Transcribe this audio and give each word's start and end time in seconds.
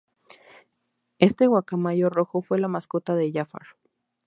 Este 1.19 1.45
guacamayo 1.45 2.09
rojo 2.09 2.41
fue 2.41 2.57
la 2.57 2.67
mascota 2.67 3.13
de 3.13 3.31
Jafar. 3.31 3.67